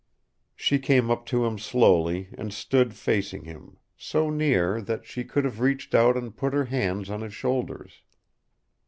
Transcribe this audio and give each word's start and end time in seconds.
She 0.55 0.79
came 0.79 1.11
up 1.11 1.27
to 1.27 1.45
him 1.45 1.59
slowly 1.59 2.29
and 2.35 2.51
stood 2.51 2.95
facing 2.95 3.43
him, 3.43 3.77
so 3.95 4.31
near 4.31 4.81
that 4.81 5.05
she 5.05 5.23
could 5.23 5.45
have 5.45 5.59
reached 5.59 5.93
out 5.93 6.17
and 6.17 6.35
put 6.35 6.55
her 6.55 6.65
hands 6.65 7.11
on 7.11 7.21
his 7.21 7.35
shoulders. 7.35 8.01